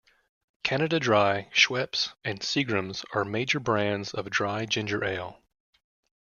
[0.63, 5.39] Canada Dry, Schweppes, and Seagram's are major brands of dry ginger ale.